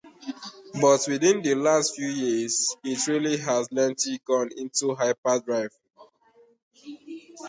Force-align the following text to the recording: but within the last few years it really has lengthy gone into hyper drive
but 0.81 1.05
within 1.07 1.43
the 1.43 1.53
last 1.53 1.95
few 1.95 2.07
years 2.07 2.75
it 2.83 3.05
really 3.07 3.37
has 3.37 3.71
lengthy 3.71 4.17
gone 4.25 4.49
into 4.57 4.95
hyper 4.95 5.39
drive 5.41 5.77